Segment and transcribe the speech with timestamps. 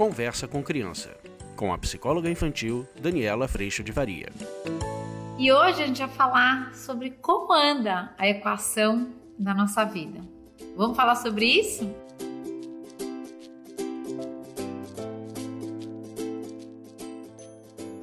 [0.00, 1.14] Conversa com Criança,
[1.54, 4.30] com a psicóloga infantil Daniela Freixo de Varia.
[5.38, 10.22] E hoje a gente vai falar sobre como anda a equação da nossa vida.
[10.74, 11.94] Vamos falar sobre isso?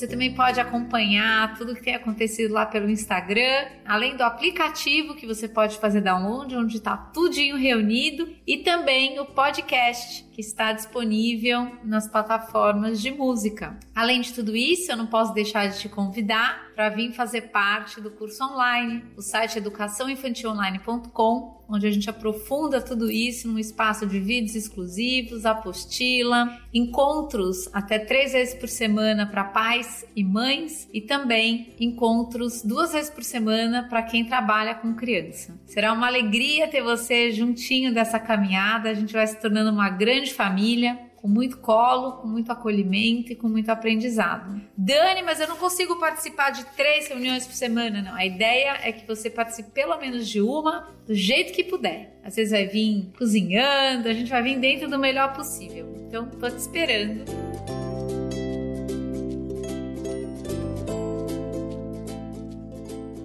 [0.00, 5.26] Você também pode acompanhar tudo que tem acontecido lá pelo Instagram, além do aplicativo que
[5.26, 11.70] você pode fazer download, onde está tudinho reunido, e também o podcast que está disponível
[11.84, 13.78] nas plataformas de música.
[13.94, 18.00] Além de tudo isso, eu não posso deixar de te convidar para vir fazer parte
[18.00, 24.18] do curso online, o site educaçãoinfantilonline.com, onde a gente aprofunda tudo isso num espaço de
[24.18, 31.74] vídeos exclusivos, apostila, encontros até três vezes por semana para pais e mães e também
[31.78, 35.58] encontros duas vezes por semana para quem trabalha com criança.
[35.66, 40.32] Será uma alegria ter você juntinho dessa caminhada, a gente vai se tornando uma grande
[40.32, 44.60] família, com muito colo, com muito acolhimento e com muito aprendizado.
[44.76, 48.14] Dani, mas eu não consigo participar de três reuniões por semana, não.
[48.14, 52.18] A ideia é que você participe pelo menos de uma, do jeito que puder.
[52.24, 55.94] Às vezes vai vir cozinhando, a gente vai vir dentro do melhor possível.
[56.06, 57.24] Então, tô te esperando.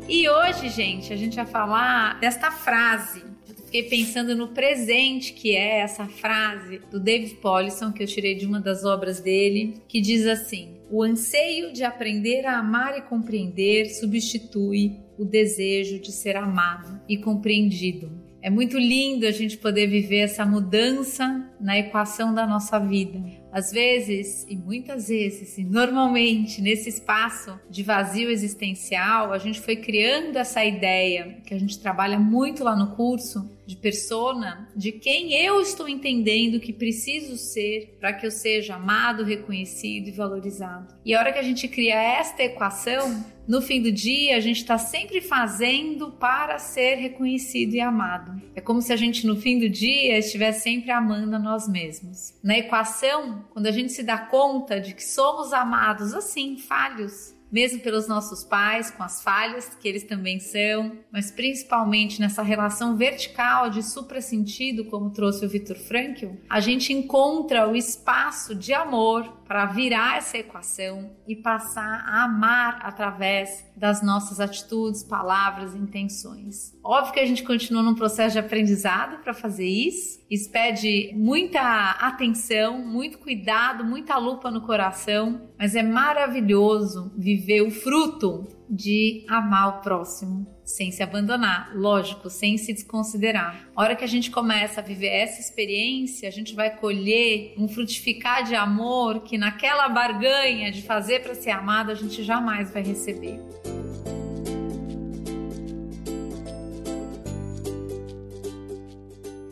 [0.07, 3.34] E hoje, gente, a gente vai falar desta frase
[3.75, 8.45] fiquei pensando no presente que é essa frase do David Paulison que eu tirei de
[8.45, 13.87] uma das obras dele, que diz assim: "O anseio de aprender a amar e compreender
[13.89, 18.09] substitui o desejo de ser amado e compreendido."
[18.41, 23.21] É muito lindo a gente poder viver essa mudança na equação da nossa vida.
[23.51, 29.77] Às vezes, e muitas vezes, e normalmente, nesse espaço de vazio existencial, a gente foi
[29.77, 35.33] criando essa ideia que a gente trabalha muito lá no curso de persona, de quem
[35.33, 40.93] eu estou entendendo que preciso ser para que eu seja amado, reconhecido e valorizado.
[41.03, 44.57] E a hora que a gente cria esta equação, no fim do dia, a gente
[44.57, 48.41] está sempre fazendo para ser reconhecido e amado.
[48.55, 52.33] É como se a gente, no fim do dia, estivesse sempre amando a nós mesmos.
[52.43, 57.79] Na equação, quando a gente se dá conta de que somos amados assim, falhos, mesmo
[57.79, 63.69] pelos nossos pais, com as falhas que eles também são, mas principalmente nessa relação vertical
[63.69, 69.67] de suprassentido, como trouxe o Viktor Frankl, a gente encontra o espaço de amor para
[69.67, 76.73] virar essa equação e passar a amar através das nossas atitudes, palavras e intenções.
[76.83, 80.19] Óbvio que a gente continua num processo de aprendizado para fazer isso.
[80.29, 87.71] Isso pede muita atenção, muito cuidado, muita lupa no coração, mas é maravilhoso viver o
[87.71, 93.69] fruto de amar o próximo sem se abandonar, lógico, sem se desconsiderar.
[93.75, 97.67] A hora que a gente começa a viver essa experiência, a gente vai colher um
[97.67, 102.81] frutificar de amor que naquela barganha de fazer para ser amado a gente jamais vai
[102.81, 103.39] receber.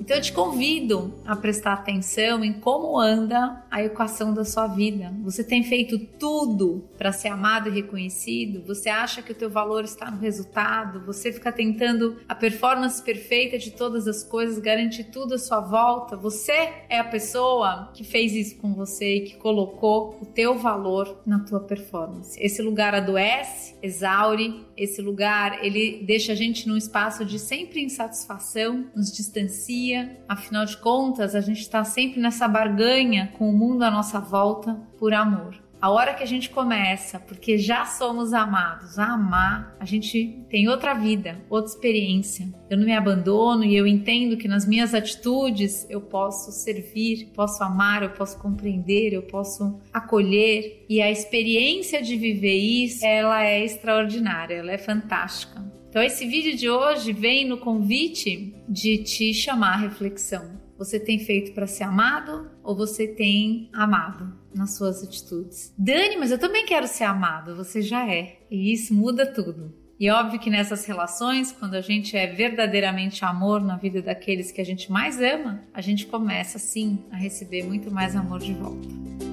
[0.04, 5.14] Então eu te convido a prestar atenção em como anda a equação da sua vida.
[5.24, 8.62] Você tem feito tudo para ser amado e reconhecido?
[8.68, 11.06] Você acha que o teu valor está no resultado?
[11.06, 16.18] Você fica tentando a performance perfeita de todas as coisas, garantir tudo à sua volta?
[16.18, 16.52] Você
[16.90, 21.40] é a pessoa que fez isso com você e que colocou o teu valor na
[21.40, 22.38] tua performance.
[22.44, 28.90] Esse lugar adoece, exaure, esse lugar ele deixa a gente num espaço de sempre insatisfação,
[28.94, 29.93] nos distancia
[30.28, 34.74] afinal de contas, a gente está sempre nessa barganha com o mundo à nossa volta
[34.98, 35.64] por amor.
[35.84, 40.70] A hora que a gente começa, porque já somos amados, a amar, a gente tem
[40.70, 42.48] outra vida, outra experiência.
[42.70, 47.62] Eu não me abandono e eu entendo que nas minhas atitudes eu posso servir, posso
[47.62, 50.86] amar, eu posso compreender, eu posso acolher.
[50.88, 55.73] E a experiência de viver isso, ela é extraordinária, ela é fantástica.
[55.94, 60.60] Então, esse vídeo de hoje vem no convite de te chamar à reflexão.
[60.76, 65.72] Você tem feito para ser amado ou você tem amado nas suas atitudes?
[65.78, 67.56] Dani, mas eu também quero ser amado.
[67.56, 68.40] Você já é.
[68.50, 69.72] E isso muda tudo.
[70.00, 74.52] E é óbvio que nessas relações, quando a gente é verdadeiramente amor na vida daqueles
[74.52, 78.54] que a gente mais ama, a gente começa sim a receber muito mais amor de
[78.54, 79.33] volta.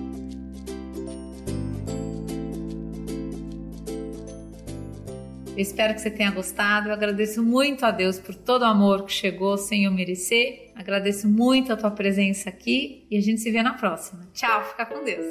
[5.52, 6.88] Eu espero que você tenha gostado.
[6.88, 10.72] Eu agradeço muito a Deus por todo o amor que chegou sem eu merecer.
[10.74, 14.28] Agradeço muito a tua presença aqui e a gente se vê na próxima.
[14.32, 15.26] Tchau, fica com Deus.